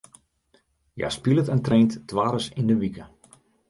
[0.95, 3.05] Hja spilet en traint twaris yn de wike.